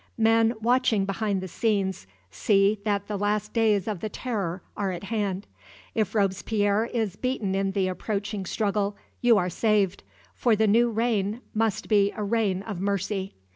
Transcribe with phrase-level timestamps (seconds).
[0.17, 5.03] Men watching behind the scenes see that the last days of the Terror are at
[5.03, 5.45] hand.
[5.93, 10.01] If Robespierre is beaten in the approaching struggle, you are saved
[10.33, 13.35] for the new reign must be a Reign of Mercy.